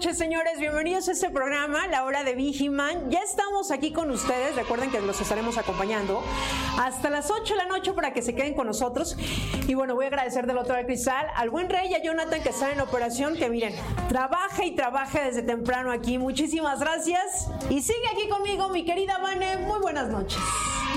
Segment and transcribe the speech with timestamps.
[0.00, 0.58] Noches, señores.
[0.58, 3.10] Bienvenidos a este programa, La Hora de Vigiman.
[3.10, 4.56] Ya estamos aquí con ustedes.
[4.56, 6.22] Recuerden que los estaremos acompañando
[6.78, 9.14] hasta las 8 de la noche para que se queden con nosotros.
[9.68, 12.42] Y bueno, voy a agradecer del otro lado cristal al buen rey y a Jonathan
[12.42, 13.36] que está en operación.
[13.36, 13.74] Que miren,
[14.08, 16.16] trabaja y trabaja desde temprano aquí.
[16.16, 17.48] Muchísimas gracias.
[17.68, 19.58] Y sigue aquí conmigo, mi querida Vane.
[19.58, 20.40] Muy buenas noches.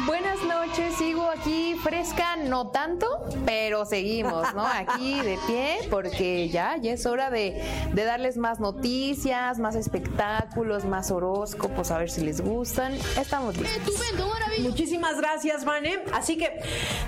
[0.06, 3.08] Buenas noches, sigo aquí fresca, no tanto,
[3.46, 4.66] pero seguimos, ¿no?
[4.66, 7.62] Aquí de pie, porque ya, ya es hora de,
[7.94, 12.94] de darles más noticias, más espectáculos, más horóscopos, a ver si les gustan.
[13.18, 13.84] Estamos listos.
[14.64, 16.04] Muchísimas gracias, Vane.
[16.12, 16.60] Así que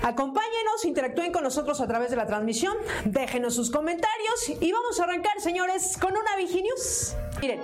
[0.02, 5.04] acompáñenos, interactúen con nosotros a través de la transmisión, déjenos sus comentarios y vamos a
[5.04, 7.14] arrancar, señores, con una Viginius.
[7.40, 7.60] Miren,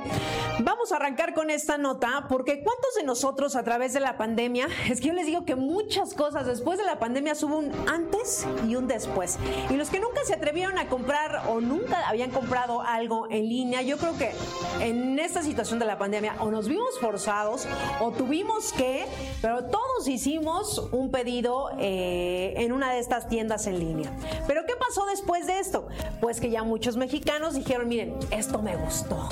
[0.60, 4.68] vamos a arrancar con esta nota porque ¿cuántos de nosotros a través de la pandemia,
[4.90, 8.46] es que yo les digo que muchas cosas después de la pandemia hubo un antes
[8.68, 9.38] y un después.
[9.70, 13.82] Y los que nunca se atrevieron a comprar o nunca habían comprado algo en línea,
[13.82, 14.32] yo creo que
[14.80, 17.66] en esta situación de la pandemia o nos vimos forzados
[18.00, 19.06] o tuvimos que,
[19.40, 24.12] pero todos hicimos un pedido eh, en una de estas tiendas en línea.
[24.46, 25.88] Pero ¿qué pasó después de esto?
[26.20, 29.28] Pues que ya muchos mexicanos dijeron, miren, esto me gustó.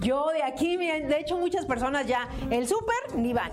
[0.00, 3.50] Yo de aquí, miren, de hecho muchas personas ya, el súper ni van.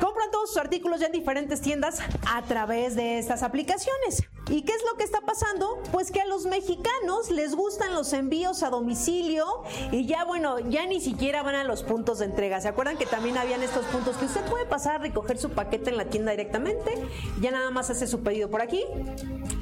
[0.00, 4.24] Compran todos sus artículos ya en diferentes tiendas a través de estas aplicaciones.
[4.48, 5.80] ¿Y qué es lo que está pasando?
[5.92, 9.46] Pues que a los mexicanos les gustan los envíos a domicilio
[9.92, 12.60] y ya bueno, ya ni siquiera van a los puntos de entrega.
[12.60, 15.90] ¿Se acuerdan que también habían estos puntos que usted puede pasar a recoger su paquete
[15.90, 16.94] en la tienda directamente?
[17.40, 18.82] Ya nada más hace su pedido por aquí.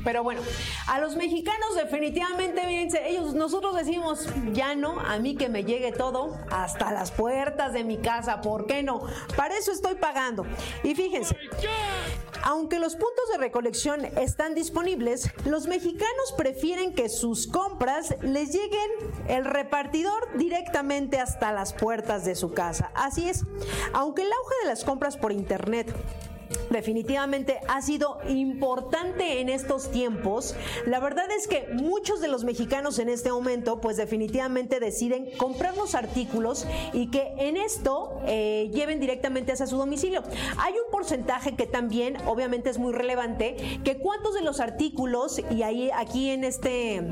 [0.03, 0.41] Pero bueno,
[0.87, 5.80] a los mexicanos definitivamente, fíjense, ellos, nosotros decimos, ya no, a mí que me llegue
[5.91, 9.01] todo hasta las puertas de mi casa, ¿por qué no?
[9.37, 10.47] Para eso estoy pagando.
[10.83, 11.37] Y fíjense,
[12.43, 18.91] aunque los puntos de recolección están disponibles, los mexicanos prefieren que sus compras les lleguen
[19.29, 22.91] el repartidor directamente hasta las puertas de su casa.
[22.95, 23.45] Así es,
[23.93, 25.95] aunque el auge de las compras por internet
[26.71, 30.55] definitivamente ha sido importante en estos tiempos.
[30.87, 35.77] La verdad es que muchos de los mexicanos en este momento, pues definitivamente deciden comprar
[35.77, 40.23] los artículos y que en esto eh, lleven directamente hacia su domicilio.
[40.59, 45.63] Hay un porcentaje que también, obviamente, es muy relevante, que cuántos de los artículos, y
[45.63, 47.03] ahí aquí en este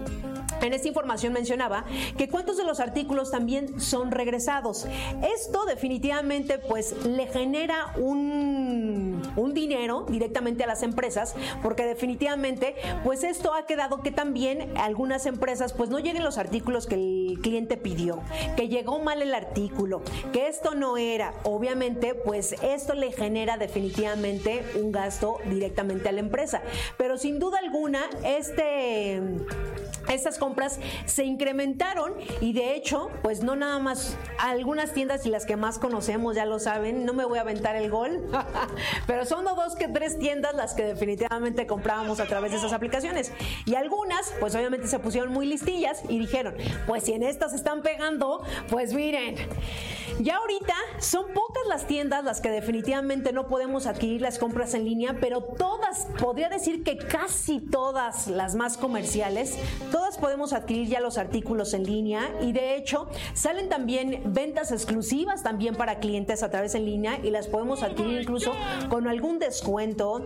[0.67, 1.85] en esta información mencionaba
[2.17, 4.87] que cuántos de los artículos también son regresados.
[5.23, 13.25] Esto definitivamente pues le genera un, un, dinero directamente a las empresas porque definitivamente pues
[13.25, 17.77] esto ha quedado que también algunas empresas pues no lleguen los artículos que el cliente
[17.77, 18.21] pidió,
[18.57, 20.03] que llegó mal el artículo,
[20.33, 21.35] que esto no era.
[21.45, 26.63] Obviamente pues esto le genera definitivamente un gasto directamente a la empresa.
[26.97, 29.21] Pero sin duda alguna este
[30.09, 35.45] estas compras se incrementaron y de hecho, pues no nada más algunas tiendas y las
[35.45, 38.31] que más conocemos ya lo saben, no me voy a aventar el gol,
[39.07, 43.31] pero son dos que tres tiendas las que definitivamente comprábamos a través de esas aplicaciones.
[43.67, 46.55] Y algunas, pues obviamente se pusieron muy listillas y dijeron,
[46.87, 49.37] pues si en estas están pegando, pues miren,
[50.21, 54.85] ya ahorita son pocas las tiendas las que definitivamente no podemos adquirir las compras en
[54.85, 59.59] línea, pero todas, podría decir que casi todas las más comerciales,
[59.91, 65.43] todas podemos adquirir ya los artículos en línea y de hecho salen también ventas exclusivas
[65.43, 68.53] también para clientes a través en línea y las podemos adquirir incluso
[68.89, 70.23] con algún descuento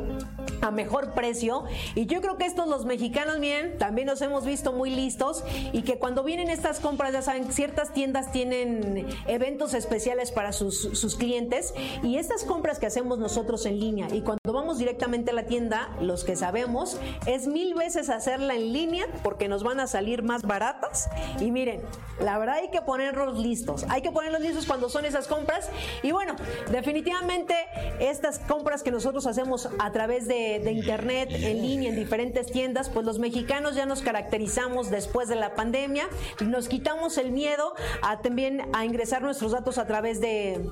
[0.61, 1.65] a mejor precio.
[1.95, 5.83] Y yo creo que estos los mexicanos miren también nos hemos visto muy listos y
[5.83, 11.17] que cuando vienen estas compras ya saben ciertas tiendas tienen eventos especiales para sus, sus
[11.17, 15.45] clientes y estas compras que hacemos nosotros en línea y cuando vamos directamente a la
[15.45, 20.02] tienda los que sabemos es mil veces hacerla en línea porque nos van a salir
[20.23, 21.09] más baratas.
[21.41, 21.83] Y miren,
[22.21, 23.85] la verdad hay que ponerlos listos.
[23.89, 25.71] Hay que ponerlos listos cuando son esas compras.
[26.03, 26.37] Y bueno,
[26.71, 27.55] definitivamente
[28.01, 33.07] estas compras que nosotros hacemos a través de, internet, en línea, en diferentes tiendas, pues
[33.07, 36.09] los mexicanos ya nos caracterizamos después de la pandemia.
[36.45, 40.69] Nos quitamos el miedo a también a ingresar nuestros datos a través de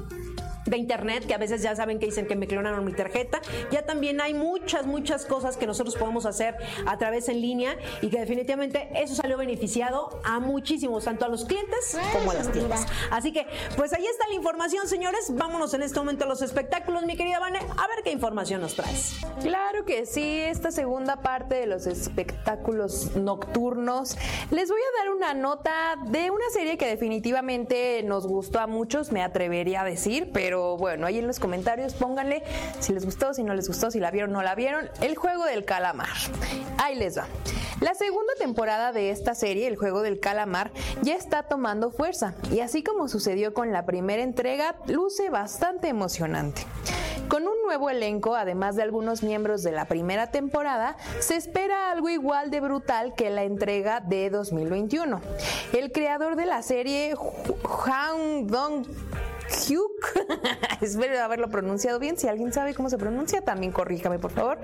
[0.71, 3.41] de internet, que a veces ya saben que dicen que me clonaron mi tarjeta.
[3.71, 6.57] Ya también hay muchas, muchas cosas que nosotros podemos hacer
[6.87, 11.45] a través en línea y que definitivamente eso salió beneficiado a muchísimos, tanto a los
[11.45, 12.87] clientes como a las tiendas.
[13.11, 13.47] Así que,
[13.77, 15.35] pues ahí está la información, señores.
[15.35, 18.77] Vámonos en este momento a los espectáculos, mi querida Vane, a ver qué información nos
[18.77, 19.17] traes.
[19.43, 24.17] Claro que sí, esta segunda parte de los espectáculos nocturnos.
[24.51, 29.11] Les voy a dar una nota de una serie que definitivamente nos gustó a muchos,
[29.13, 32.43] me atrevería a decir, pero bueno, ahí en los comentarios pónganle
[32.79, 34.89] si les gustó, si no les gustó, si la vieron o no la vieron.
[35.01, 36.09] El juego del calamar.
[36.79, 37.27] Ahí les va.
[37.81, 40.71] La segunda temporada de esta serie, El juego del calamar,
[41.03, 46.63] ya está tomando fuerza y así como sucedió con la primera entrega, luce bastante emocionante.
[47.31, 52.09] Con un nuevo elenco, además de algunos miembros de la primera temporada, se espera algo
[52.09, 55.21] igual de brutal que la entrega de 2021.
[55.73, 57.15] El creador de la serie,
[57.87, 58.85] Han Dong
[59.49, 59.90] Hugh,
[60.81, 64.59] espero haberlo pronunciado bien, si alguien sabe cómo se pronuncia, también corríjame por favor,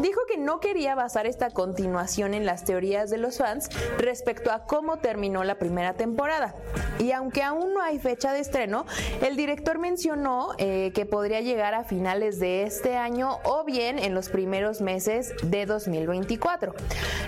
[0.00, 3.68] dijo que no quería basar esta continuación en las teorías de los fans
[3.98, 6.54] respecto a cómo terminó la primera temporada.
[6.98, 8.86] Y aunque aún no hay fecha de estreno,
[9.22, 14.14] el director mencionó eh, que podría llegar a finales de este año o bien en
[14.14, 16.74] los primeros meses de 2024.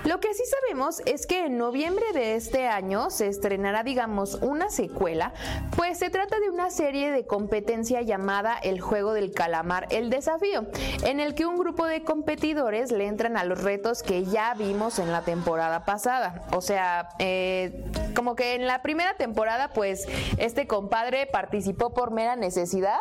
[0.05, 4.71] Lo que sí sabemos es que en noviembre de este año se estrenará, digamos, una
[4.71, 5.33] secuela,
[5.77, 7.27] pues se trata de una serie de
[8.03, 10.67] llamada El Juego del Calamar, el desafío,
[11.05, 14.99] en el que un grupo de competidores le entran a los retos que ya vimos
[14.99, 16.43] en la temporada pasada.
[16.53, 17.85] O sea, eh,
[18.15, 20.07] como que en la primera temporada, pues
[20.39, 22.99] este compadre participó por mera necesidad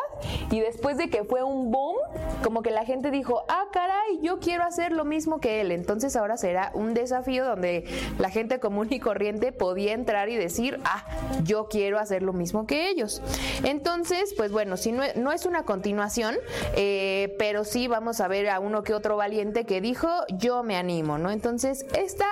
[0.50, 1.96] y después de que fue un boom,
[2.42, 5.72] como que la gente dijo, ah, caray, yo quiero hacer lo mismo que él.
[5.72, 7.84] Entonces ahora será un desafío donde
[8.18, 11.04] la gente común y corriente podía entrar y decir, ah,
[11.42, 13.22] yo quiero hacer lo mismo que ellos.
[13.64, 16.34] Entonces, pues bueno, si no, es una continuación,
[16.74, 20.76] eh, pero sí vamos a ver a uno que otro valiente que dijo, yo me
[20.76, 21.30] animo, ¿no?
[21.30, 22.26] Entonces, esta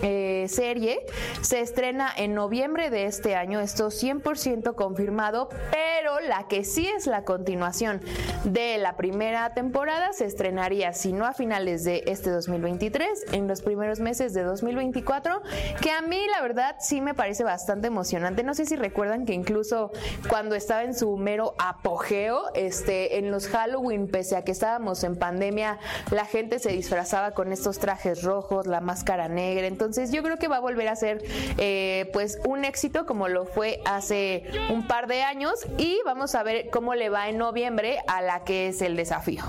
[0.00, 1.04] eh, serie
[1.40, 7.08] se estrena en noviembre de este año, esto 100% confirmado, pero la que sí es
[7.08, 8.00] la continuación
[8.44, 13.62] de la primera temporada se estrenaría, si no a finales de este 2023, en los
[13.62, 15.42] primeros meses de 2024,
[15.80, 18.44] que a mí la verdad sí me parece bastante emocionante.
[18.44, 19.90] No sé si recuerdan que incluso
[20.28, 22.50] cuando estaba en su mero apogeo.
[22.54, 25.78] Este, en los Halloween, pese a que estábamos en pandemia,
[26.10, 29.66] la gente se disfrazaba con estos trajes rojos, la máscara negra.
[29.66, 31.22] Entonces yo creo que va a volver a ser
[31.58, 36.42] eh, pues un éxito como lo fue hace un par de años y vamos a
[36.42, 39.44] ver cómo le va en noviembre a la que es el desafío.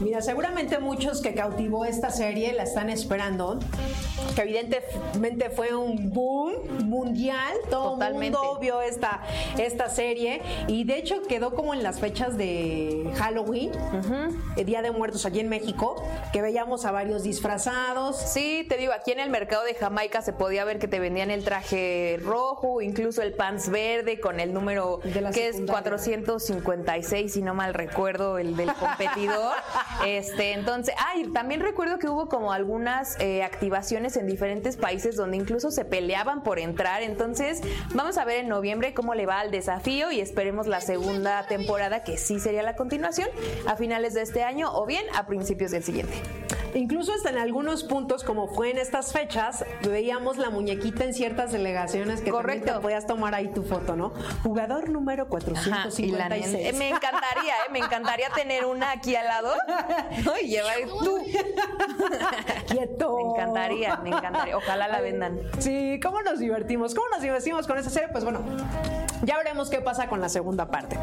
[0.00, 3.58] Mira, seguramente muchos que cautivó esta serie la están esperando,
[4.34, 6.52] que evidentemente fue un boom
[6.84, 9.22] mundial, todo el mundo vio esta,
[9.56, 13.72] esta serie y de hecho quedó como en las fechas de Halloween,
[14.56, 15.96] el Día de Muertos aquí en México,
[16.32, 18.16] que veíamos a varios disfrazados.
[18.16, 21.30] Sí, te digo, aquí en el mercado de Jamaica se podía ver que te vendían
[21.30, 25.00] el traje rojo, incluso el pants verde con el número
[25.32, 29.54] que es 456, si no mal recuerdo, el del competidor.
[30.04, 35.36] Este, entonces, ay, también recuerdo que hubo como algunas eh, activaciones en diferentes países donde
[35.36, 37.02] incluso se peleaban por entrar.
[37.02, 37.60] Entonces,
[37.94, 42.04] vamos a ver en noviembre cómo le va al desafío y esperemos la segunda temporada,
[42.04, 43.28] que sí sería la continuación,
[43.66, 46.14] a finales de este año o bien a principios del siguiente.
[46.76, 51.50] Incluso hasta en algunos puntos, como fue en estas fechas, veíamos la muñequita en ciertas
[51.50, 52.66] delegaciones que Correcto.
[52.66, 54.12] también te podías tomar ahí tu foto, ¿no?
[54.42, 56.76] Jugador número 456.
[56.76, 57.70] me encantaría, ¿eh?
[57.72, 59.54] me encantaría tener una aquí al lado
[60.24, 60.32] ¿no?
[60.38, 61.18] y llevar tú.
[62.68, 63.16] Quieto.
[63.16, 64.56] Me encantaría, me encantaría.
[64.56, 65.38] Ojalá la vendan.
[65.58, 66.94] Sí, ¿cómo nos divertimos?
[66.94, 68.10] ¿Cómo nos divertimos con esa serie?
[68.10, 68.40] Pues bueno,
[69.22, 70.96] ya veremos qué pasa con la segunda parte.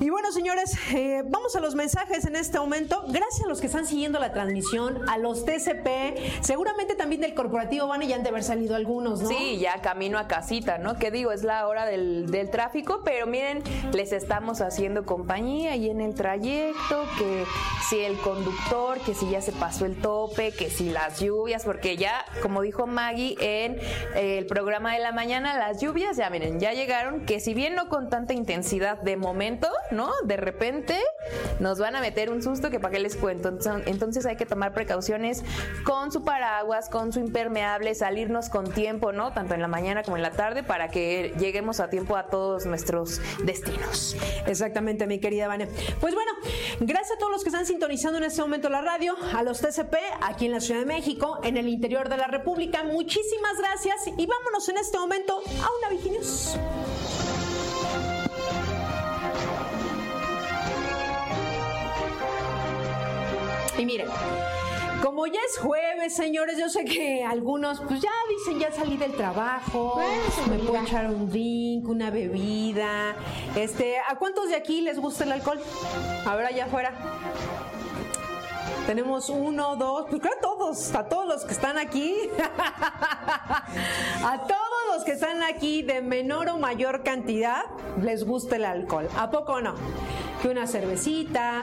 [0.00, 3.04] Y bueno, señores, eh, vamos a los mensajes en este momento.
[3.08, 7.86] Gracias a los que están siguiendo la transmisión, a los TCP, seguramente también del corporativo
[7.86, 9.28] van y ya han de haber salido algunos, ¿no?
[9.28, 10.98] Sí, ya camino a casita, ¿no?
[10.98, 15.90] Que digo, es la hora del, del tráfico, pero miren, les estamos haciendo compañía y
[15.90, 17.44] en el trayecto, que
[17.90, 21.98] si el conductor, que si ya se pasó el tope, que si las lluvias, porque
[21.98, 23.78] ya, como dijo Maggie en
[24.14, 27.88] el programa de la mañana, las lluvias ya miren, ya llegaron, que si bien no
[27.88, 30.10] con tanta intensidad de momento, ¿no?
[30.24, 30.98] De repente
[31.58, 33.56] nos van a meter un susto que para qué les cuento.
[33.86, 35.44] Entonces hay que tomar precauciones
[35.84, 39.32] con su paraguas, con su impermeable, salirnos con tiempo, ¿no?
[39.32, 42.66] Tanto en la mañana como en la tarde para que lleguemos a tiempo a todos
[42.66, 44.16] nuestros destinos.
[44.46, 45.68] Exactamente, mi querida Vane.
[46.00, 46.30] Pues bueno,
[46.80, 49.94] gracias a todos los que están sintonizando en este momento la radio, a los TCP
[50.22, 52.82] aquí en la Ciudad de México, en el interior de la República.
[52.84, 56.56] Muchísimas gracias y vámonos en este momento a una Viginius.
[63.80, 64.08] Y miren,
[65.02, 69.12] como ya es jueves, señores, yo sé que algunos pues ya dicen ya salí del
[69.12, 69.98] trabajo,
[70.50, 73.16] me puedo echar un drink, una bebida.
[73.56, 75.58] Este, ¿a cuántos de aquí les gusta el alcohol?
[76.26, 76.92] A ver allá afuera.
[78.86, 82.14] Tenemos uno, dos, pues creo a todos, a todos los que están aquí.
[84.22, 87.62] a todos los que están aquí de menor o mayor cantidad
[88.02, 89.08] les gusta el alcohol.
[89.16, 89.74] ¿A poco no?
[90.42, 91.62] Que una cervecita,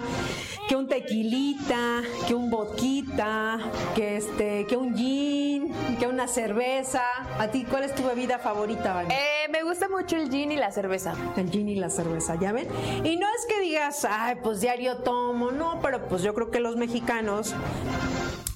[0.68, 3.60] que un tequilita, que un vodquita,
[3.96, 7.04] que este, que un gin, que una cerveza.
[7.40, 9.14] ¿A ti cuál es tu bebida favorita, Vani?
[9.14, 11.14] Eh, me gusta mucho el gin y la cerveza.
[11.38, 12.68] El gin y la cerveza, ¿ya ven?
[13.04, 16.60] Y no es que digas, ay, pues diario tomo, no, pero pues yo creo que
[16.60, 17.56] los mexicanos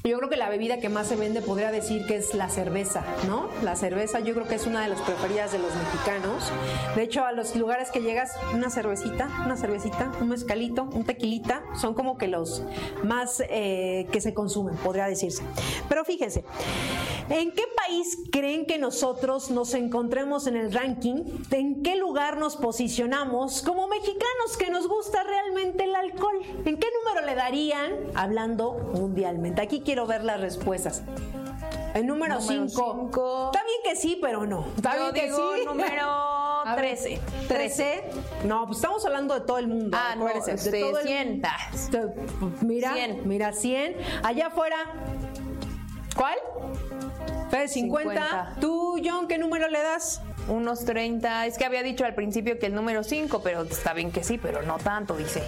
[0.04, 3.04] yo creo que la bebida que más se vende podría decir que es la cerveza,
[3.28, 3.50] ¿no?
[3.62, 6.52] La cerveza yo creo que es una de las preferidas de los mexicanos.
[6.96, 11.64] De hecho, a los lugares que llegas, una cervecita, una cervecita, un mezcalito, un tequilita,
[11.80, 12.64] son como que los
[13.04, 15.44] más eh, que se consumen, podría decirse.
[15.88, 16.44] Pero fíjense,
[17.30, 21.26] ¿en qué país creen que nosotros nos encontremos en el ranking?
[21.52, 26.40] ¿En qué lugar nos posicionamos como mexicanos que nos gusta realmente el alcohol?
[26.66, 29.62] ¿En qué número le darían hablando mundialmente?
[29.62, 31.02] Aquí quiero ver las respuestas.
[31.94, 32.94] El número Número 5.
[33.02, 33.52] cinco.
[33.54, 34.66] Está bien que sí, pero no.
[34.78, 35.66] Está Yo bien que sí.
[35.66, 36.08] número
[36.64, 37.20] A ver, 13.
[37.50, 38.04] 13.
[38.46, 39.98] No, pues estamos hablando de todo el mundo.
[40.00, 41.42] Ah, no, acuérdense, este, de todo el 100.
[41.74, 42.02] Este,
[42.62, 43.28] Mira, 100.
[43.28, 43.98] mira, 100.
[44.24, 44.78] Allá afuera.
[46.16, 46.38] ¿Cuál?
[47.50, 48.14] Fede, 50.
[48.14, 48.56] 50.
[48.62, 50.22] Tú, John, ¿qué número le das?
[50.48, 51.48] Unos 30.
[51.48, 54.38] Es que había dicho al principio que el número 5, pero está bien que sí,
[54.38, 55.44] pero no tanto, dice.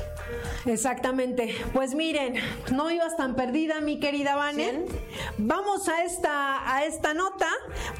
[0.65, 1.56] Exactamente.
[1.74, 2.36] Pues miren,
[2.72, 4.86] no ibas tan perdida, mi querida Vane.
[5.38, 7.50] Vamos a esta, a esta nota,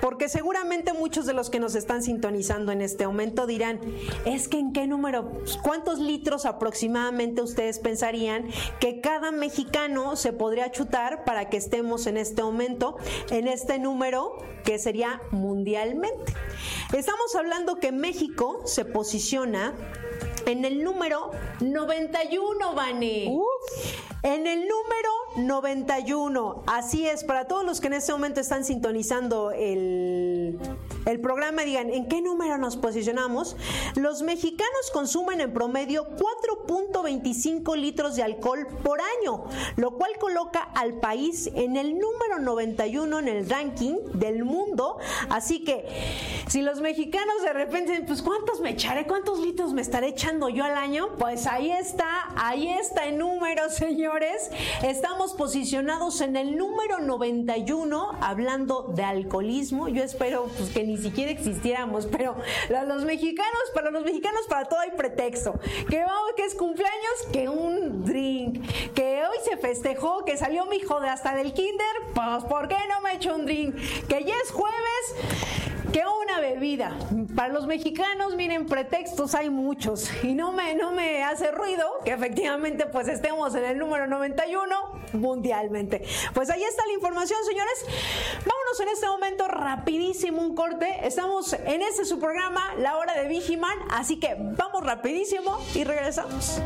[0.02, 3.80] porque seguramente muchos de los que nos están sintonizando en este momento dirán,
[4.26, 8.48] es que en qué número, cuántos litros aproximadamente ustedes pensarían
[8.80, 12.98] que cada mexicano se podría chutar para que estemos en este momento,
[13.30, 16.34] en este número que sería mundialmente.
[16.94, 19.74] Estamos hablando que México se posiciona
[20.46, 23.38] en el número 91, Vane.
[24.24, 26.64] En el número 91.
[26.68, 30.60] Así es, para todos los que en este momento están sintonizando el,
[31.06, 33.56] el programa, digan, ¿en qué número nos posicionamos?
[33.96, 36.08] Los mexicanos consumen en promedio
[36.68, 39.46] 4.25 litros de alcohol por año,
[39.76, 44.98] lo cual coloca al país en el número 91 en el ranking del mundo.
[45.30, 45.86] Así que,
[46.48, 49.06] si los mexicanos de repente, dicen, pues ¿cuántos me echaré?
[49.06, 51.10] ¿Cuántos litros me estaré echando yo al año?
[51.18, 54.50] Pues ahí está, ahí está el número, señores.
[54.84, 59.88] Estamos posicionados en el número 91 hablando de alcoholismo.
[59.90, 62.36] Yo espero pues, que ni siquiera existiéramos, pero
[62.70, 65.60] los mexicanos, para los mexicanos, para todo hay pretexto.
[65.90, 70.78] Que vamos, que es cumpleaños, que un drink, que hoy se festejó, que salió mi
[70.78, 73.76] hijo de hasta del kinder, pues ¿por qué no me echo un drink?
[74.08, 75.63] Que ya es jueves,
[75.94, 76.98] que una bebida.
[77.36, 82.12] Para los mexicanos, miren, pretextos hay muchos y no me, no me hace ruido que
[82.12, 86.04] efectivamente pues estemos en el número 91 mundialmente.
[86.34, 87.86] Pues ahí está la información, señores.
[88.40, 90.88] Vámonos en este momento rapidísimo un corte.
[91.04, 96.60] Estamos en este su programa, La Hora de Vigiman, así que vamos rapidísimo y regresamos.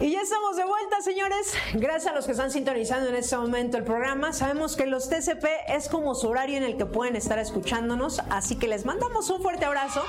[0.00, 1.54] Y ya estamos de vuelta, señores.
[1.74, 4.32] Gracias a los que están sintonizando en este momento el programa.
[4.32, 8.47] Sabemos que los TCP es como su horario en el que pueden estar escuchándonos, así
[8.56, 10.02] que les mandamos un fuerte abrazo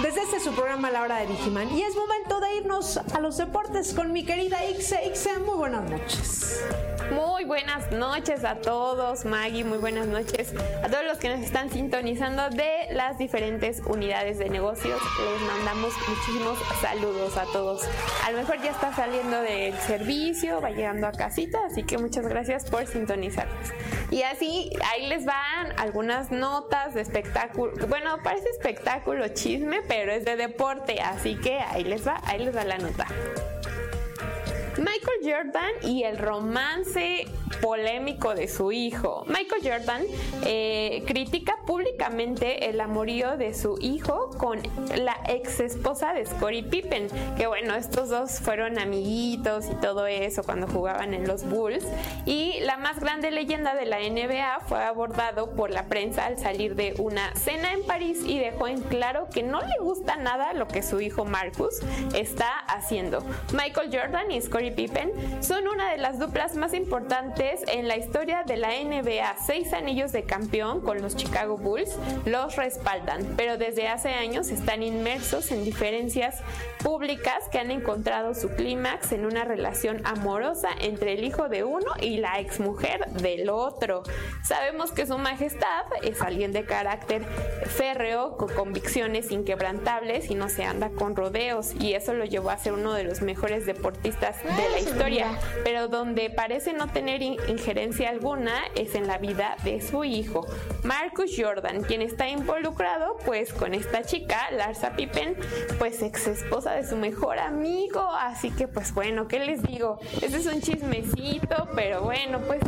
[0.00, 1.70] desde este su programa La Hora de Vigiman.
[1.76, 5.06] Y es momento de irnos a los deportes con mi querida Ixe.
[5.06, 6.64] Ixe, muy buenas noches.
[7.10, 11.70] Muy buenas noches a todos, Maggie, muy buenas noches a todos los que nos están
[11.70, 14.98] sintonizando de las diferentes unidades de negocios.
[15.18, 17.82] Les mandamos muchísimos saludos a todos.
[18.24, 22.26] A lo mejor ya está saliendo del servicio, va llegando a casita, así que muchas
[22.26, 23.68] gracias por sintonizarnos.
[24.10, 27.73] Y así, ahí les van algunas notas de espectáculo.
[27.88, 32.56] Bueno, parece espectáculo chisme, pero es de deporte, así que ahí les va, ahí les
[32.56, 33.06] va la nota.
[35.24, 37.26] Jordan y el romance
[37.60, 39.24] polémico de su hijo.
[39.26, 40.02] Michael Jordan
[40.44, 44.60] eh, critica públicamente el amorío de su hijo con
[44.96, 50.42] la ex esposa de Scottie Pippen, que bueno, estos dos fueron amiguitos y todo eso
[50.42, 51.84] cuando jugaban en los Bulls.
[52.26, 56.74] Y la más grande leyenda de la NBA fue abordado por la prensa al salir
[56.74, 60.68] de una cena en París y dejó en claro que no le gusta nada lo
[60.68, 61.80] que su hijo Marcus
[62.14, 63.22] está haciendo.
[63.52, 68.42] Michael Jordan y Scottie Pippen son una de las duplas más importantes en la historia
[68.44, 69.36] de la NBA.
[69.44, 74.82] Seis anillos de campeón con los Chicago Bulls los respaldan, pero desde hace años están
[74.82, 76.40] inmersos en diferencias
[76.84, 81.86] públicas que han encontrado su clímax en una relación amorosa entre el hijo de uno
[81.98, 84.02] y la exmujer del otro.
[84.44, 87.24] Sabemos que su majestad es alguien de carácter
[87.66, 92.58] férreo, con convicciones inquebrantables y no se anda con rodeos y eso lo llevó a
[92.58, 98.10] ser uno de los mejores deportistas de la historia, pero donde parece no tener injerencia
[98.10, 100.46] alguna es en la vida de su hijo,
[100.82, 105.34] Marcus Jordan, quien está involucrado pues con esta chica, Larsa Pippen,
[105.78, 109.98] pues ex esposa de su mejor amigo, así que pues bueno, ¿qué les digo?
[110.20, 112.60] Este es un chismecito, pero bueno, pues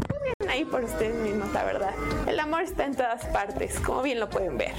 [0.48, 1.94] ahí por ustedes mismos, la verdad.
[2.26, 4.74] El amor está en todas partes, como bien lo pueden ver.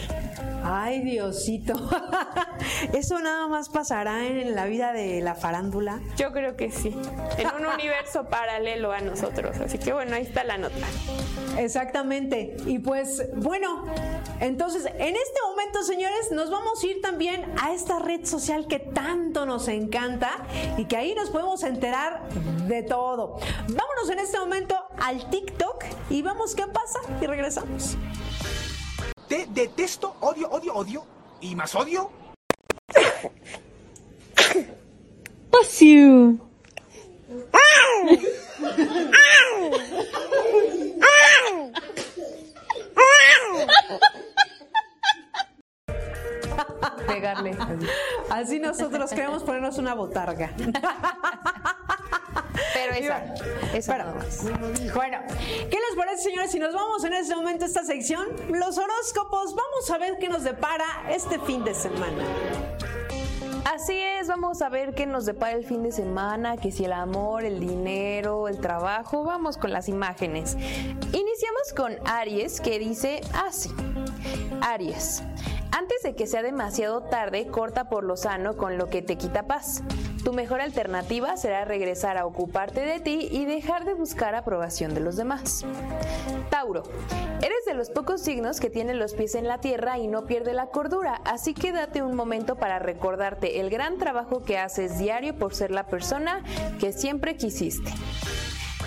[0.64, 1.74] Ay, Diosito.
[2.94, 6.02] ¿Eso nada más pasará en la vida de la farándula?
[6.18, 6.96] Yo creo que sí.
[7.38, 9.58] En un universo paralelo a nosotros.
[9.60, 10.88] Así que bueno, ahí está la nota.
[11.58, 12.58] Exactamente.
[12.66, 13.86] Y pues bueno,
[14.40, 18.80] entonces en este momento, señores, nos vamos a ir también a esta red social que
[18.80, 20.32] tanto nos encanta
[20.78, 22.28] y que ahí nos podemos enterar
[22.68, 23.40] de todo.
[23.70, 27.96] Vámonos en este momento al TikTok y vamos qué pasa y regresamos.
[29.28, 31.06] Te detesto, odio, odio, odio.
[31.42, 32.10] ¿Y más odio?
[35.52, 36.40] Pasiu.
[47.06, 47.56] Pegarle.
[48.32, 50.52] Así nosotros queremos ponernos una botarga.
[52.78, 53.34] Pero esa,
[53.74, 54.44] esa nada más.
[54.94, 55.20] bueno,
[55.70, 56.52] ¿qué les parece, señores?
[56.52, 60.30] Si nos vamos en este momento a esta sección, los horóscopos, vamos a ver qué
[60.30, 62.24] nos depara este fin de semana.
[63.66, 66.94] Así es, vamos a ver qué nos depara el fin de semana, que si el
[66.94, 70.56] amor, el dinero, el trabajo, vamos con las imágenes.
[70.56, 73.70] Iniciamos con Aries, que dice así.
[74.62, 75.24] Aries,
[75.72, 79.44] antes de que sea demasiado tarde, corta por lo sano con lo que te quita
[79.44, 79.84] paz.
[80.24, 85.00] Tu mejor alternativa será regresar a ocuparte de ti y dejar de buscar aprobación de
[85.00, 85.66] los demás.
[86.50, 86.84] Tauro,
[87.42, 90.54] eres de los pocos signos que tienen los pies en la tierra y no pierde
[90.54, 95.38] la cordura, así que date un momento para recordarte el gran trabajo que haces diario
[95.38, 96.44] por ser la persona
[96.80, 97.92] que siempre quisiste.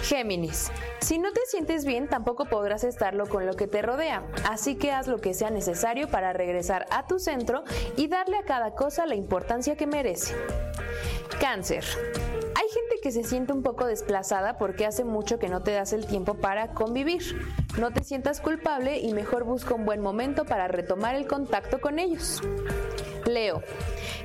[0.02, 4.76] Géminis, si no te sientes bien tampoco podrás estarlo con lo que te rodea, así
[4.76, 7.64] que haz lo que sea necesario para regresar a tu centro
[7.96, 10.34] y darle a cada cosa la importancia que merece.
[11.38, 11.84] Cáncer.
[12.54, 15.92] Hay gente que se siente un poco desplazada porque hace mucho que no te das
[15.92, 17.22] el tiempo para convivir.
[17.78, 21.98] No te sientas culpable y mejor busca un buen momento para retomar el contacto con
[21.98, 22.42] ellos.
[23.26, 23.62] Leo.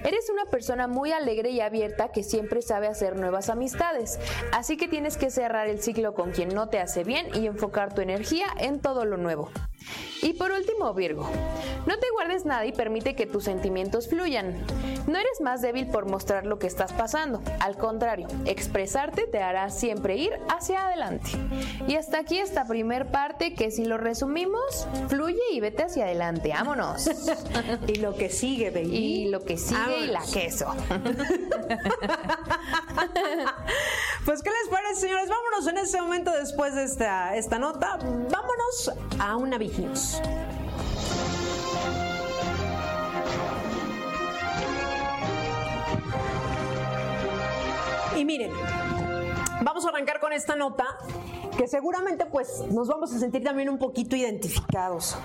[0.03, 4.19] Eres una persona muy alegre y abierta que siempre sabe hacer nuevas amistades,
[4.51, 7.93] así que tienes que cerrar el ciclo con quien no te hace bien y enfocar
[7.93, 9.49] tu energía en todo lo nuevo.
[10.21, 11.29] Y por último, Virgo,
[11.85, 14.65] no te guardes nada y permite que tus sentimientos fluyan.
[15.07, 19.69] No eres más débil por mostrar lo que estás pasando, al contrario, expresarte te hará
[19.69, 21.29] siempre ir hacia adelante.
[21.87, 26.49] Y hasta aquí esta primer parte que si lo resumimos, fluye y vete hacia adelante,
[26.49, 27.09] vámonos.
[27.87, 28.95] Y lo que sigue, baby.
[28.95, 30.73] Y lo que sigue y la queso.
[34.25, 35.29] Pues, ¿qué les parece, señores?
[35.29, 39.59] Vámonos en este momento, después de esta, esta nota, vámonos a una
[48.15, 48.51] Y miren,
[49.61, 50.85] vamos a arrancar con esta nota
[51.57, 55.17] que seguramente pues nos vamos a sentir también un poquito identificados.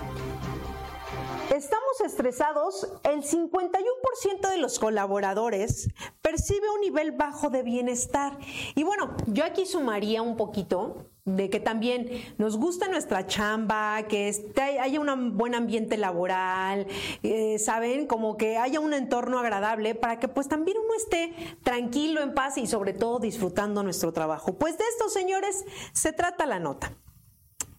[1.49, 5.89] Estamos estresados, el 51% de los colaboradores
[6.21, 8.37] percibe un nivel bajo de bienestar.
[8.75, 14.27] Y bueno, yo aquí sumaría un poquito de que también nos gusta nuestra chamba, que
[14.27, 16.87] esté- haya un buen ambiente laboral,
[17.21, 22.21] eh, saben, como que haya un entorno agradable para que pues también uno esté tranquilo,
[22.21, 24.53] en paz y sobre todo disfrutando nuestro trabajo.
[24.53, 26.91] Pues de esto, señores, se trata la nota.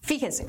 [0.01, 0.47] Fíjense,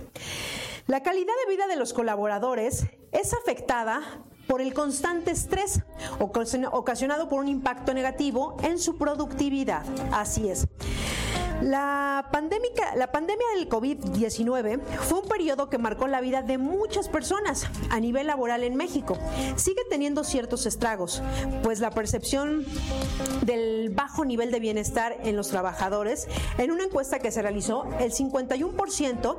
[0.87, 4.03] la calidad de vida de los colaboradores es afectada
[4.47, 5.81] por el constante estrés
[6.21, 9.85] ocasiona- ocasionado por un impacto negativo en su productividad.
[10.13, 10.67] Así es.
[11.65, 17.67] La, pandémica, pandemia del COVID-19 fue un periodo que marcó la vida de muchas personas
[17.89, 19.17] a nivel laboral en México.
[19.57, 21.23] Sigue teniendo ciertos estragos,
[21.63, 22.67] pues la percepción
[23.41, 28.13] del bajo nivel de bienestar en los trabajadores, en una encuesta que se realizó, el
[28.13, 29.37] 51%,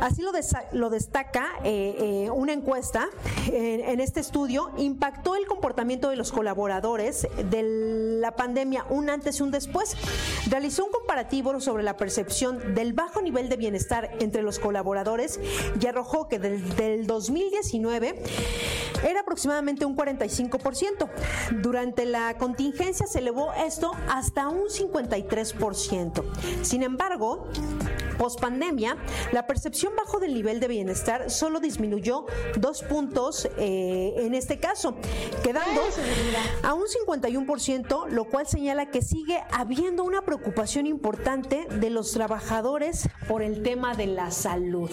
[0.00, 0.32] así lo,
[0.72, 3.10] lo destaca eh, eh, una encuesta
[3.52, 9.40] en, en este estudio, impactó el comportamiento de los colaboradores de la pandemia un antes
[9.40, 9.94] y un después.
[10.48, 15.40] Realizó un comparativo sobre la percepción del bajo nivel de bienestar entre los colaboradores
[15.80, 18.22] y arrojó que del, del 2019
[19.04, 21.08] era aproximadamente un 45%.
[21.60, 26.22] Durante la contingencia se elevó esto hasta un 53%.
[26.62, 27.48] Sin embargo,
[28.18, 28.96] Post pandemia,
[29.32, 34.94] la percepción bajo del nivel de bienestar solo disminuyó dos puntos eh, en este caso,
[35.42, 35.80] quedando
[36.62, 43.08] a un 51%, lo cual señala que sigue habiendo una preocupación importante de los trabajadores
[43.28, 44.90] por el tema de la salud.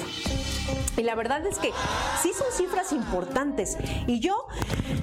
[0.97, 1.71] Y la verdad es que
[2.21, 3.77] sí son cifras importantes.
[4.07, 4.47] Y yo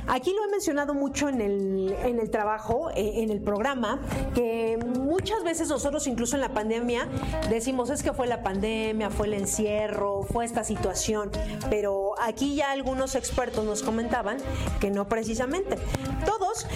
[0.07, 4.00] aquí lo he mencionado mucho en el, en el trabajo, eh, en el programa,
[4.35, 7.09] que muchas veces nosotros incluso en la pandemia
[7.48, 11.31] decimos es que fue la pandemia, fue el encierro, fue esta situación,
[11.71, 14.38] pero aquí ya algunos expertos nos comentaban
[14.81, 15.77] que no precisamente.
[16.25, 16.66] Todos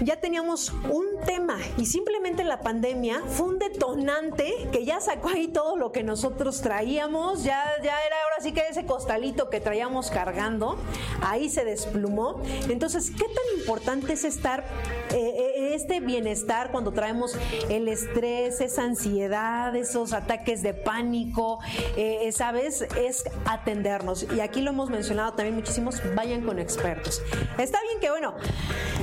[0.00, 5.48] ya teníamos un tema y simplemente la pandemia fue un detonante que ya sacó ahí
[5.48, 10.10] todo lo que nosotros traíamos, ya, ya era ahora sí que ese costalito que traíamos
[10.10, 10.76] cargando,
[11.22, 12.42] ahí se desplumó.
[12.68, 14.64] Entonces, ¿qué tan importante es estar,
[15.10, 17.36] eh, eh, este bienestar cuando traemos
[17.70, 21.60] el estrés, esa ansiedad, esos ataques de pánico,
[21.96, 22.82] eh, ¿sabes?
[22.98, 24.26] Es atendernos.
[24.34, 27.22] Y aquí lo hemos mencionado también muchísimos, vayan con expertos.
[27.56, 28.34] Está bien que, bueno,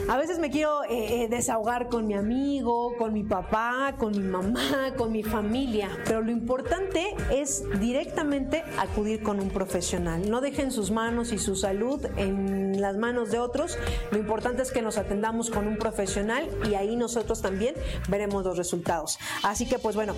[0.09, 4.19] a veces me quiero eh, eh, desahogar con mi amigo, con mi papá, con mi
[4.19, 10.29] mamá, con mi familia, pero lo importante es directamente acudir con un profesional.
[10.29, 13.77] No dejen sus manos y su salud en las manos de otros.
[14.11, 17.75] Lo importante es que nos atendamos con un profesional y ahí nosotros también
[18.09, 19.19] veremos los resultados.
[19.43, 20.13] Así que pues bueno,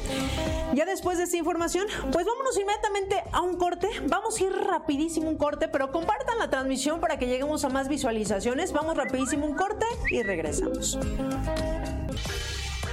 [0.74, 3.90] ya después de esta información, pues vámonos inmediatamente a un corte.
[4.08, 7.88] Vamos a ir rapidísimo un corte, pero compartan la transmisión para que lleguemos a más
[7.88, 8.74] visualizaciones.
[8.74, 10.98] Vamos rapidísimo un corte y regresamos.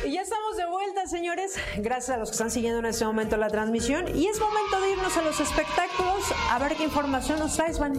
[0.04, 1.56] Y ya estamos de vuelta, señores.
[1.76, 4.08] Gracias a los que están siguiendo en este momento la transmisión.
[4.16, 7.94] Y es momento de irnos a los espectáculos a ver qué información nos traes, Van.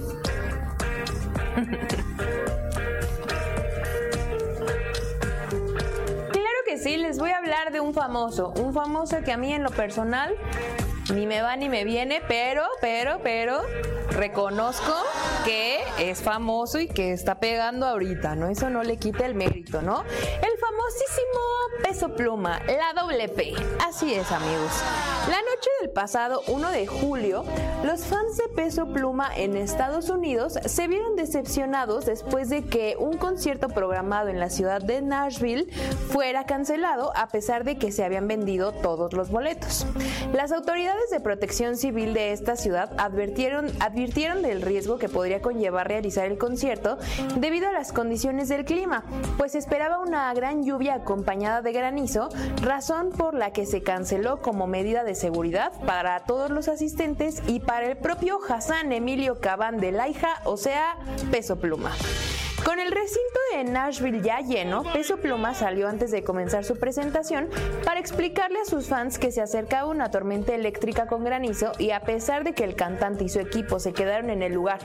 [6.32, 8.54] Claro que sí, les voy a hablar de un famoso.
[8.58, 10.36] Un famoso que a mí en lo personal
[11.14, 13.62] ni me va ni me viene, pero, pero, pero
[14.12, 14.94] reconozco
[15.46, 18.50] que es famoso y que está pegando ahorita, ¿no?
[18.50, 20.04] Eso no le quita el mérito, ¿no?
[20.42, 23.54] El famosísimo peso pluma, la doble P.
[23.86, 24.84] Así es, amigos.
[25.30, 27.46] La noche del pasado 1 de julio,
[27.84, 33.18] los fans de peso pluma en Estados Unidos se vieron decepcionados después de que un
[33.18, 35.72] concierto programado en la ciudad de Nashville
[36.10, 39.86] fuera cancelado a pesar de que se habían vendido todos los boletos.
[40.34, 45.88] Las autoridades de protección civil de esta ciudad advirtieron, advirtieron del riesgo que podría conllevar
[45.88, 46.98] realizar el concierto
[47.38, 49.04] debido a las condiciones del clima,
[49.38, 52.30] pues esperaba una gran lluvia acompañada de granizo,
[52.62, 57.60] razón por la que se canceló como medida de seguridad para todos los asistentes y
[57.60, 60.98] para el propio Hassan Emilio Cabán de Laija, o sea,
[61.32, 61.92] peso pluma.
[62.66, 67.50] Con el recinto de Nashville ya lleno, Peso Pluma salió antes de comenzar su presentación
[67.84, 72.00] para explicarle a sus fans que se acercaba una tormenta eléctrica con granizo y a
[72.02, 74.80] pesar de que el cantante y su equipo se quedaron en el lugar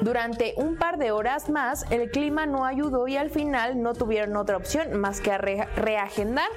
[0.00, 4.36] durante un par de horas más, el clima no ayudó y al final no tuvieron
[4.36, 6.48] otra opción más que reagendar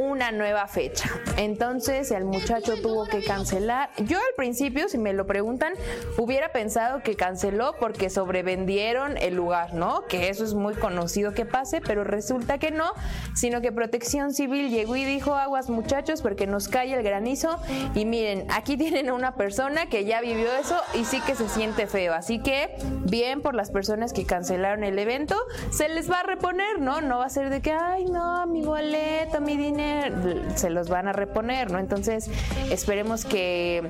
[0.00, 1.10] una nueva fecha.
[1.36, 3.90] Entonces el muchacho tuvo que cancelar.
[3.98, 5.74] Yo al principio, si me lo preguntan,
[6.16, 10.04] hubiera pensado que canceló porque sobrevendieron el lugar, ¿no?
[10.14, 12.92] Que eso es muy conocido que pase, pero resulta que no,
[13.34, 17.58] sino que Protección Civil llegó y dijo aguas muchachos porque nos cae el granizo
[17.94, 21.48] y miren, aquí tienen a una persona que ya vivió eso y sí que se
[21.48, 25.36] siente feo, así que bien por las personas que cancelaron el evento,
[25.70, 27.00] se les va a reponer, ¿no?
[27.00, 30.16] No va a ser de que, ay no, mi boleto, mi dinero,
[30.54, 31.78] se los van a reponer, ¿no?
[31.78, 32.30] Entonces
[32.70, 33.88] esperemos que,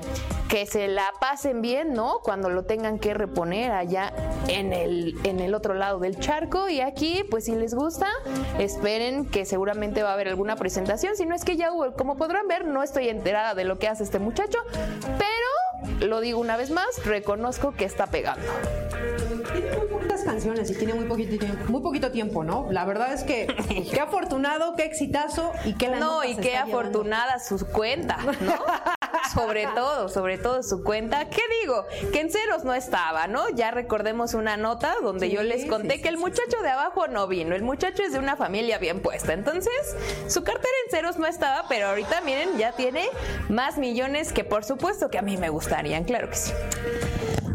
[0.49, 2.19] que se la pasen bien, ¿no?
[2.23, 4.11] Cuando lo tengan que reponer allá
[4.47, 8.07] en el, en el otro lado del charco y aquí pues si les gusta
[8.59, 12.17] esperen que seguramente va a haber alguna presentación si no es que ya hubo como
[12.17, 14.59] podrán ver no estoy enterada de lo que hace este muchacho
[15.17, 18.43] pero lo digo una vez más reconozco que está pegando
[19.53, 22.67] tiene muy poquitas canciones y tiene muy poquito tiempo, muy poquito tiempo, ¿no?
[22.71, 23.47] La verdad es que
[23.93, 28.53] qué afortunado, qué exitazo y qué la No, y qué afortunada su cuenta, ¿no?
[29.35, 31.29] sobre todo, sobre todo su cuenta.
[31.29, 31.85] ¿Qué digo?
[32.11, 33.49] Que en ceros no estaba, ¿no?
[33.49, 37.55] Ya recordemos una nota donde yo les conté que el muchacho de abajo no vino.
[37.55, 39.33] El muchacho es de una familia bien puesta.
[39.33, 39.73] Entonces,
[40.27, 43.07] su cartera en ceros no estaba, pero ahorita miren, ya tiene
[43.49, 46.53] más millones que por supuesto que a mí me gustarían, claro que sí.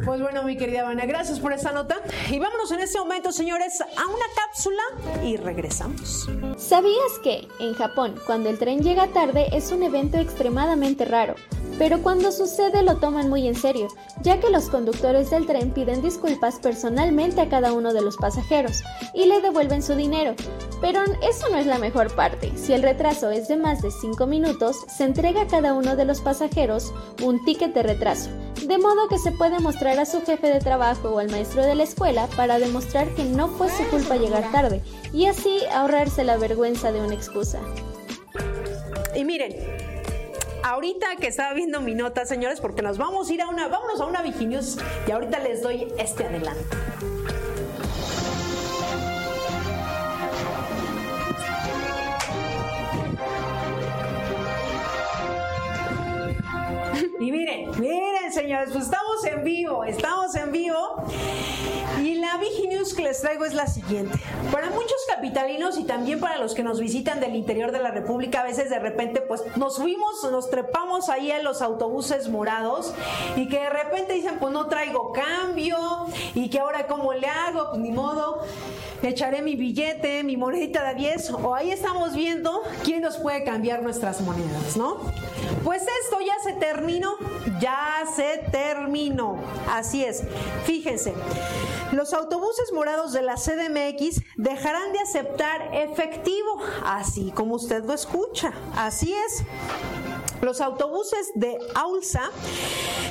[0.04, 2.00] Pues bueno, mi querida Vania, gracias por esta nota.
[2.30, 4.82] Y vámonos en este momento, señores, a una cápsula
[5.22, 6.28] y regresamos.
[6.60, 11.34] ¿Sabías que en Japón, cuando el tren llega tarde, es un evento extremadamente raro?
[11.80, 13.88] pero cuando sucede lo toman muy en serio,
[14.20, 18.82] ya que los conductores del tren piden disculpas personalmente a cada uno de los pasajeros
[19.14, 20.34] y le devuelven su dinero.
[20.82, 22.52] Pero eso no es la mejor parte.
[22.54, 26.04] Si el retraso es de más de 5 minutos, se entrega a cada uno de
[26.04, 26.92] los pasajeros
[27.22, 28.28] un ticket de retraso,
[28.66, 31.76] de modo que se puede mostrar a su jefe de trabajo o al maestro de
[31.76, 34.82] la escuela para demostrar que no fue su culpa llegar tarde
[35.14, 37.60] y así ahorrarse la vergüenza de una excusa.
[39.14, 39.54] Y miren,
[40.64, 44.00] ahorita que estaba viendo mi nota, señores, porque nos vamos a ir a una, vámonos
[44.00, 46.76] a una Viginews y ahorita les doy este adelanto.
[57.20, 61.04] Y miren, miren, señores, pues estamos en vivo, estamos en vivo.
[62.40, 64.18] Y la Viginews que les traigo es la siguiente.
[64.52, 68.40] Para muchos capitalinos y también para los que nos visitan del interior de la República,
[68.40, 72.94] a veces de repente pues nos subimos, nos trepamos ahí a los autobuses morados
[73.36, 75.76] y que de repente dicen pues no traigo cambio
[76.34, 78.40] y que ahora cómo le hago, pues ni modo,
[79.02, 83.82] echaré mi billete, mi monedita de 10 o ahí estamos viendo quién nos puede cambiar
[83.82, 84.98] nuestras monedas, ¿no?
[85.64, 87.16] Pues esto ya se terminó,
[87.60, 89.38] ya se terminó.
[89.70, 90.22] Así es.
[90.64, 91.14] Fíjense,
[91.92, 92.29] los autobuses
[92.72, 98.52] morados de la CDMX dejarán de aceptar efectivo, así como usted lo escucha.
[98.76, 99.44] Así es.
[100.40, 102.30] Los autobuses de AULSA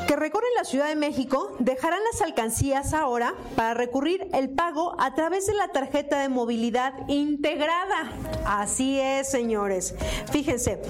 [0.08, 5.14] que recorren la Ciudad de México dejarán las alcancías ahora para recurrir el pago a
[5.14, 8.12] través de la tarjeta de movilidad integrada.
[8.46, 9.94] Así es, señores.
[10.32, 10.82] Fíjense.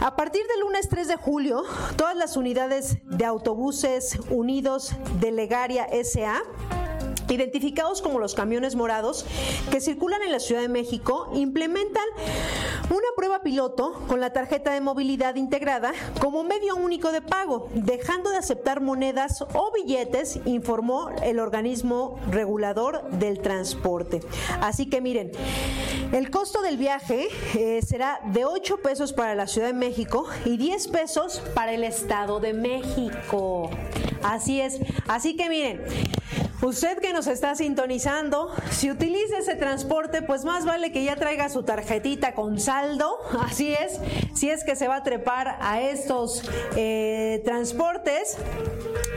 [0.00, 1.64] A partir del lunes 3 de julio,
[1.96, 6.42] todas las unidades de autobuses unidos de Legaria SA
[7.34, 9.26] identificados como los camiones morados
[9.70, 12.04] que circulan en la Ciudad de México, implementan
[12.90, 18.30] una prueba piloto con la tarjeta de movilidad integrada como medio único de pago, dejando
[18.30, 24.20] de aceptar monedas o billetes, informó el organismo regulador del transporte.
[24.60, 25.32] Así que miren,
[26.12, 30.56] el costo del viaje eh, será de 8 pesos para la Ciudad de México y
[30.56, 33.70] 10 pesos para el Estado de México.
[34.22, 34.78] Así es.
[35.06, 35.84] Así que miren,
[36.60, 41.48] Usted que nos está sintonizando, si utiliza ese transporte, pues más vale que ya traiga
[41.48, 44.00] su tarjetita con saldo, así es,
[44.34, 46.42] si es que se va a trepar a estos
[46.74, 48.36] eh, transportes,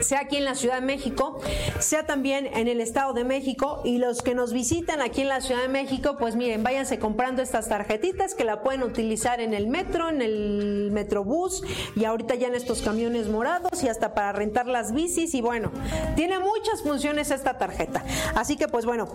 [0.00, 1.40] sea aquí en la Ciudad de México,
[1.80, 5.40] sea también en el Estado de México, y los que nos visitan aquí en la
[5.40, 9.66] Ciudad de México, pues miren, váyanse comprando estas tarjetitas que la pueden utilizar en el
[9.66, 11.64] metro, en el metrobús,
[11.96, 15.72] y ahorita ya en estos camiones morados, y hasta para rentar las bicis, y bueno,
[16.14, 18.04] tiene muchas funciones esta tarjeta.
[18.34, 19.08] Así que pues bueno,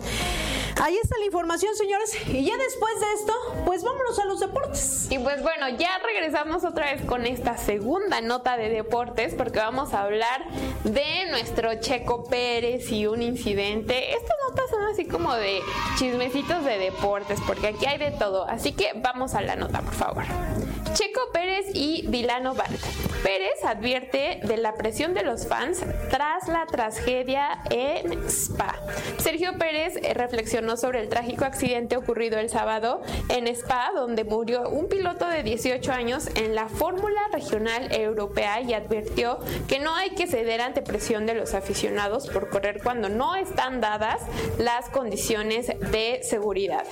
[0.82, 2.16] ahí está la información, señores.
[2.28, 3.32] Y ya después de esto,
[3.64, 5.08] pues vámonos a los deportes.
[5.10, 9.94] Y pues bueno, ya regresamos otra vez con esta segunda nota de deportes porque vamos
[9.94, 10.44] a hablar
[10.84, 14.14] de nuestro Checo Pérez y un incidente.
[14.14, 15.60] Estas notas son así como de
[15.98, 18.44] chismecitos de deportes porque aquí hay de todo.
[18.44, 20.24] Así que vamos a la nota, por favor.
[20.94, 22.70] Checo Pérez y Dilano Bank.
[23.22, 28.76] Pérez advierte de la presión de los fans tras la tragedia en Spa.
[29.18, 34.68] Sergio Pérez eh, reflexionó sobre el trágico accidente ocurrido el sábado en Spa, donde murió
[34.68, 40.10] un piloto de 18 años en la Fórmula Regional Europea y advirtió que no hay
[40.10, 44.22] que ceder ante presión de los aficionados por correr cuando no están dadas
[44.58, 46.84] las condiciones de seguridad.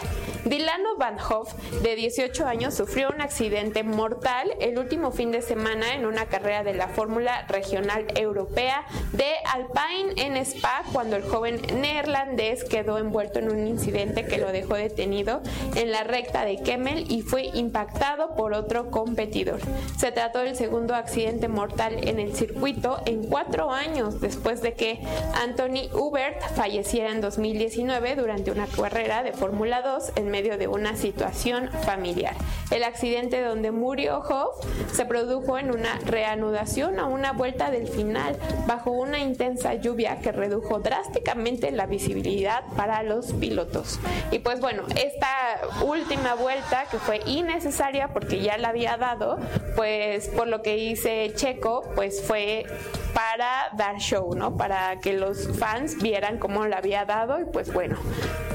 [0.44, 5.94] Dilano Van Hoff, de 18 años, sufrió un accidente mortal el último fin de semana
[5.94, 11.61] en una carrera de la Fórmula Regional Europea de Alpine en Spa cuando el joven
[11.81, 15.40] neerlandés quedó envuelto en un incidente que lo dejó detenido
[15.75, 19.61] en la recta de Kemmel y fue impactado por otro competidor.
[19.96, 25.01] Se trató del segundo accidente mortal en el circuito en cuatro años después de que
[25.42, 30.96] Anthony Hubert falleciera en 2019 durante una carrera de Fórmula 2 en medio de una
[30.96, 32.35] situación familiar.
[32.70, 38.36] El accidente donde murió Hoff se produjo en una reanudación a una vuelta del final
[38.66, 44.00] bajo una intensa lluvia que redujo drásticamente la visibilidad para los pilotos.
[44.30, 49.38] Y pues bueno, esta última vuelta que fue innecesaria porque ya la había dado,
[49.76, 52.66] pues por lo que hice Checo, pues fue
[53.14, 54.56] para dar show, ¿no?
[54.56, 57.96] Para que los fans vieran cómo la había dado y pues bueno,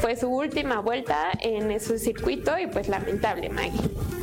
[0.02, 4.21] fue su última vuelta en ese circuito y pues lamentable, Maggie.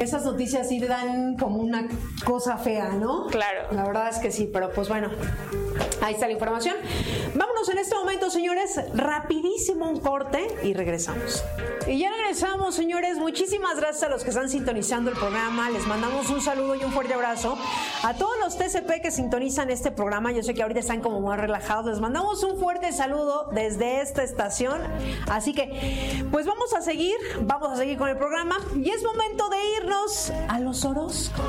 [0.00, 1.88] Esas noticias sí dan como una
[2.24, 3.26] cosa fea, ¿no?
[3.26, 3.68] Claro.
[3.72, 5.10] La verdad es que sí, pero pues bueno,
[6.02, 6.76] ahí está la información.
[7.34, 11.44] Vámonos en este momento, señores, rapidísimo un corte y regresamos.
[11.86, 13.18] Y ya regresamos, señores.
[13.18, 15.70] Muchísimas gracias a los que están sintonizando el programa.
[15.70, 17.58] Les mandamos un saludo y un fuerte abrazo.
[18.02, 21.38] A todos los TCP que sintonizan este programa, yo sé que ahorita están como más
[21.38, 21.86] relajados.
[21.86, 24.80] Les mandamos un fuerte saludo desde esta estación.
[25.28, 28.56] Así que, pues vamos a seguir, vamos a seguir con el programa.
[28.74, 31.44] Y es momento de irnos a los horóscopos.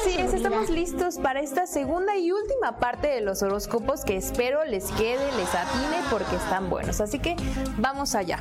[0.00, 4.64] Así es, estamos listos para esta segunda y última parte de los horóscopos que espero
[4.64, 7.00] les quede, les atine porque están buenos.
[7.00, 7.36] Así que
[7.78, 8.38] vamos allá.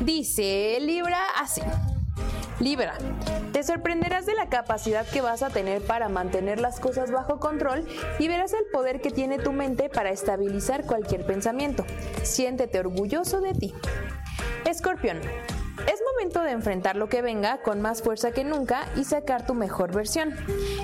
[0.00, 1.62] Dice Libra así.
[2.60, 2.94] Libra,
[3.58, 7.84] te sorprenderás de la capacidad que vas a tener para mantener las cosas bajo control
[8.20, 11.84] y verás el poder que tiene tu mente para estabilizar cualquier pensamiento.
[12.22, 13.74] Siéntete orgulloso de ti.
[14.64, 19.44] Escorpión, es momento de enfrentar lo que venga con más fuerza que nunca y sacar
[19.44, 20.36] tu mejor versión.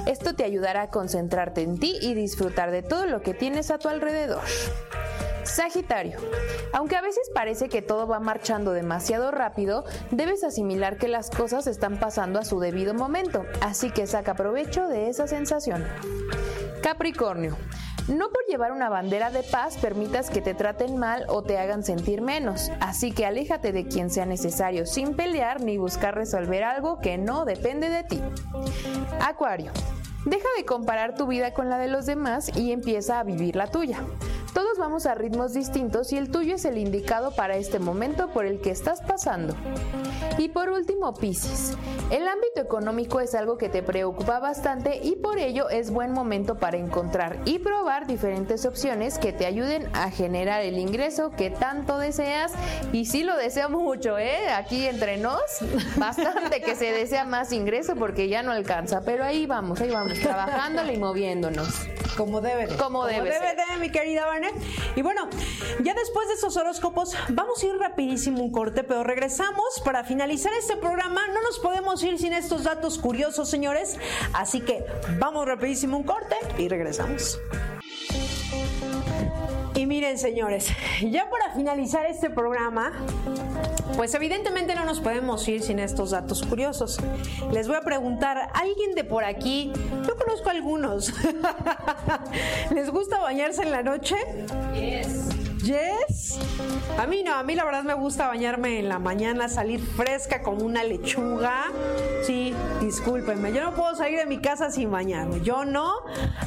[0.08, 3.78] Esto te ayudará a concentrarte en ti y disfrutar de todo lo que tienes a
[3.78, 4.42] tu alrededor.
[5.44, 6.18] Sagitario.
[6.72, 11.66] Aunque a veces parece que todo va marchando demasiado rápido, debes asimilar que las cosas
[11.66, 15.84] están pasando a su debido momento, así que saca provecho de esa sensación.
[16.82, 17.56] Capricornio.
[18.08, 21.82] No por llevar una bandera de paz permitas que te traten mal o te hagan
[21.82, 26.98] sentir menos, así que aléjate de quien sea necesario sin pelear ni buscar resolver algo
[26.98, 28.20] que no depende de ti.
[29.20, 29.72] Acuario.
[30.26, 33.68] Deja de comparar tu vida con la de los demás y empieza a vivir la
[33.68, 34.04] tuya.
[34.74, 38.44] Todos vamos a ritmos distintos y el tuyo es el indicado para este momento por
[38.44, 39.54] el que estás pasando.
[40.36, 41.76] Y por último, Piscis.
[42.10, 46.58] El ámbito económico es algo que te preocupa bastante y por ello es buen momento
[46.58, 51.98] para encontrar y probar diferentes opciones que te ayuden a generar el ingreso que tanto
[51.98, 52.52] deseas.
[52.92, 54.50] Y sí lo deseo mucho, ¿eh?
[54.50, 55.40] Aquí entre nos,
[55.96, 59.02] bastante que se desea más ingreso porque ya no alcanza.
[59.04, 61.86] Pero ahí vamos, ahí vamos, trabajándole y moviéndonos.
[62.16, 62.76] Como debe de.
[62.76, 63.56] Como debe ser.
[63.56, 64.52] de, mi querida Vane.
[64.96, 65.28] Y bueno,
[65.82, 70.52] ya después de esos horóscopos, vamos a ir rapidísimo un corte, pero regresamos para finalizar
[70.54, 71.26] este programa.
[71.28, 73.96] No nos podemos ir sin estos datos curiosos, señores.
[74.32, 74.84] Así que
[75.18, 77.38] vamos rapidísimo un corte y regresamos.
[79.84, 80.70] Y miren, señores,
[81.10, 82.90] ya para finalizar este programa,
[83.98, 86.98] pues evidentemente no nos podemos ir sin estos datos curiosos.
[87.52, 89.70] Les voy a preguntar, ¿alguien de por aquí?
[90.06, 91.12] Yo conozco algunos.
[92.74, 94.16] ¿Les gusta bañarse en la noche?
[94.72, 95.33] Yes.
[95.64, 96.38] Yes.
[96.98, 100.42] A mí no, a mí la verdad me gusta bañarme en la mañana, salir fresca
[100.42, 101.72] como una lechuga.
[102.22, 105.40] Sí, discúlpenme, yo no puedo salir de mi casa sin bañarme.
[105.40, 105.94] Yo no.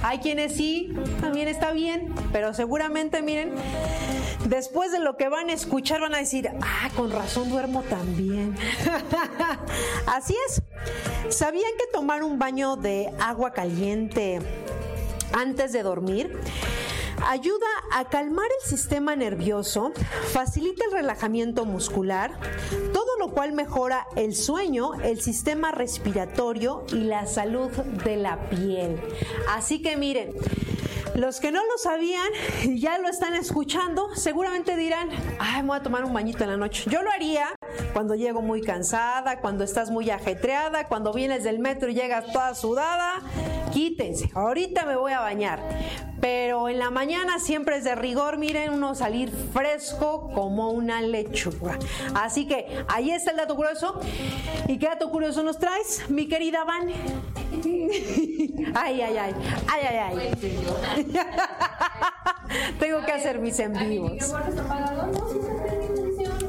[0.03, 3.53] Hay quienes sí, también está bien, pero seguramente, miren,
[4.45, 8.55] después de lo que van a escuchar van a decir, ah, con razón duermo también.
[10.05, 10.61] Así es.
[11.35, 14.39] ¿Sabían que tomar un baño de agua caliente
[15.33, 16.39] antes de dormir
[17.25, 19.91] ayuda a calmar el sistema nervioso,
[20.31, 22.39] facilita el relajamiento muscular,
[22.93, 27.69] todo lo cual mejora el sueño, el sistema respiratorio y la salud
[28.03, 28.99] de la piel.
[29.49, 30.33] Así que miren,
[31.17, 32.27] los que no lo sabían,
[32.75, 36.57] ya lo están escuchando, seguramente dirán, ay, me voy a tomar un bañito en la
[36.57, 36.89] noche.
[36.89, 37.55] Yo lo haría
[37.93, 42.53] cuando llego muy cansada, cuando estás muy ajetreada, cuando vienes del metro y llegas toda
[42.53, 43.21] sudada,
[43.73, 45.59] quítense, ahorita me voy a bañar.
[46.21, 51.77] Pero en la mañana siempre es de rigor, miren, uno salir fresco como una lechuga.
[52.15, 53.99] Así que ahí está el dato curioso.
[54.67, 56.91] ¿Y qué dato curioso nos traes, mi querida Van?
[58.75, 59.33] Ay, ay, ay,
[59.67, 60.31] ay, ay, ay.
[62.79, 64.33] Tengo que hacer mis en vivos.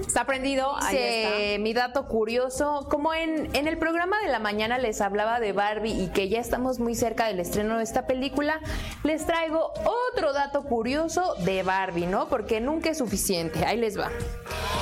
[0.09, 0.75] Está prendido.
[0.81, 1.63] Ahí Dice está.
[1.63, 5.93] mi dato curioso, como en, en el programa de la mañana les hablaba de Barbie
[6.03, 8.59] y que ya estamos muy cerca del estreno de esta película,
[9.05, 9.71] les traigo
[10.15, 12.27] otro dato curioso de Barbie, ¿no?
[12.29, 13.67] Porque nunca es suficiente.
[13.67, 14.09] Ahí les va.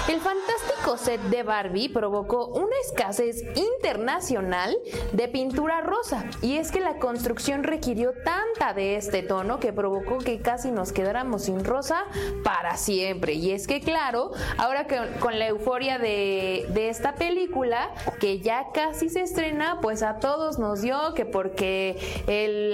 [0.09, 4.77] El fantástico set de Barbie provocó una escasez internacional
[5.11, 10.19] de pintura rosa y es que la construcción requirió tanta de este tono que provocó
[10.19, 12.05] que casi nos quedáramos sin rosa
[12.45, 13.33] para siempre.
[13.33, 18.67] Y es que claro, ahora que con la euforia de, de esta película, que ya
[18.73, 21.97] casi se estrena, pues a todos nos dio que porque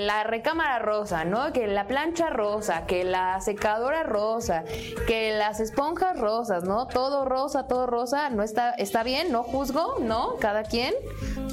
[0.06, 1.52] la recámara rosa, ¿no?
[1.52, 4.64] Que la plancha rosa, que la secadora rosa,
[5.06, 6.86] que las esponjas rosas, ¿no?
[6.86, 10.36] Todo rosa, todo rosa, no está, está bien, no juzgo, ¿no?
[10.36, 10.94] Cada quien,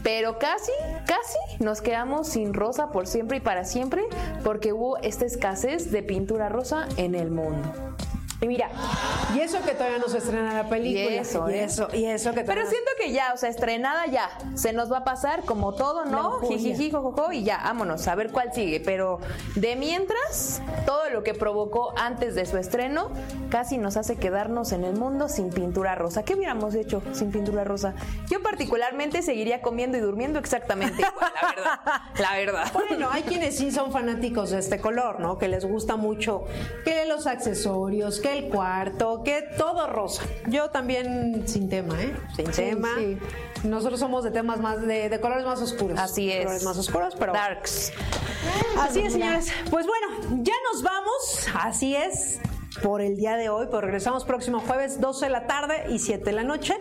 [0.04, 0.72] pero casi,
[1.06, 4.04] casi nos quedamos sin rosa por siempre y para siempre
[4.44, 7.89] porque hubo esta escasez de pintura rosa en el mundo.
[8.42, 8.70] Y mira,
[9.36, 11.14] y eso que todavía no se estrena la película.
[11.14, 11.64] Y eso, y ¿eh?
[11.66, 14.90] eso, y eso que Pero todavía- siento que ya, o sea, estrenada ya, se nos
[14.90, 16.40] va a pasar como todo, ¿no?
[16.48, 18.80] Jijiji, jojojo, y ya, vámonos, a ver cuál sigue.
[18.80, 19.20] Pero
[19.56, 23.10] de mientras, todo lo que provocó antes de su estreno
[23.50, 26.24] casi nos hace quedarnos en el mundo sin pintura rosa.
[26.24, 27.94] ¿Qué hubiéramos hecho sin pintura rosa?
[28.30, 31.80] Yo particularmente seguiría comiendo y durmiendo exactamente igual, la verdad.
[32.20, 32.72] La verdad.
[32.74, 35.38] Bueno, hay quienes sí son fanáticos de este color, ¿no?
[35.38, 36.44] Que les gusta mucho
[36.86, 40.24] que los accesorios, que el cuarto, que todo rosa.
[40.48, 42.16] Yo también sin tema, ¿eh?
[42.36, 42.90] Sin Sí, tema.
[42.98, 43.18] sí.
[43.64, 46.00] Nosotros somos de temas más, de, de colores más oscuros.
[46.00, 46.40] Así es.
[46.46, 47.34] Colores más oscuros, pero...
[47.34, 47.92] Darks.
[48.80, 49.52] Así es, señores.
[49.70, 51.48] Pues bueno, ya nos vamos.
[51.62, 52.40] Así es.
[52.84, 56.24] Por el día de hoy, pues regresamos próximo jueves, 12 de la tarde y 7
[56.24, 56.76] de la noche.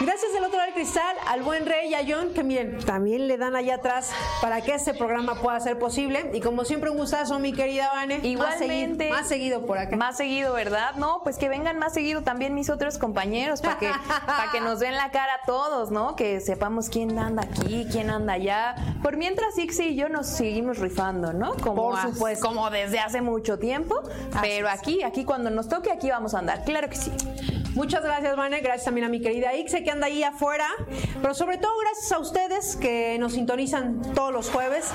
[0.00, 3.28] Gracias del otro lado del cristal al buen Rey y a John, que miren, también
[3.28, 6.30] le dan allá atrás para que este programa pueda ser posible.
[6.32, 8.16] Y como siempre, un gustazo, mi querida Vane.
[8.16, 9.04] Más Igualmente.
[9.04, 9.96] seguido, más seguido por acá.
[9.96, 10.94] Más seguido, ¿verdad?
[10.96, 13.90] No, pues que vengan más seguido también mis otros compañeros para que,
[14.26, 16.16] para que nos den la cara a todos, ¿no?
[16.16, 18.76] Que sepamos quién anda aquí, quién anda allá.
[19.02, 21.54] Por mientras, Ixi y yo nos seguimos rifando, ¿no?
[21.56, 22.46] Como Por supuesto.
[22.46, 24.02] Como desde hace mucho tiempo.
[24.40, 26.64] pero aquí, aquí cuando nos toque, aquí vamos a andar.
[26.64, 27.12] Claro que sí.
[27.74, 28.60] Muchas gracias, Vane.
[28.60, 30.66] Gracias también a mi querida Ixe que anda ahí afuera.
[31.20, 34.90] Pero sobre todo, gracias a ustedes que nos sintonizan todos los jueves,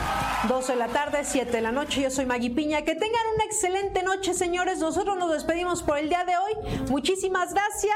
[0.47, 2.01] 12 de la tarde, 7 de la noche.
[2.01, 2.82] Yo soy Maggie Piña.
[2.84, 4.80] Que tengan una excelente noche, señores.
[4.80, 6.53] Nosotros nos despedimos por el día de hoy.
[6.89, 7.95] Muchísimas gracias.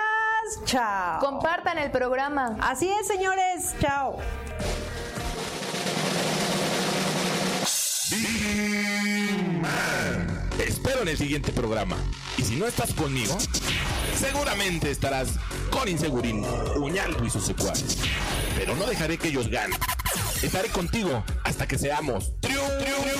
[0.65, 1.19] Chao.
[1.19, 2.57] Compartan el programa.
[2.61, 3.75] Así es, señores.
[3.79, 4.17] Chao.
[8.09, 8.15] Te
[11.01, 11.95] en el siguiente programa.
[12.37, 13.37] Y si no estás conmigo,
[14.17, 15.29] seguramente estarás
[15.69, 16.45] con Insegurín,
[16.75, 17.97] Uñaldo y sus secuaces.
[18.57, 19.79] Pero no dejaré que ellos ganen.
[20.41, 23.19] Estaré contigo hasta que seamos triunfadores.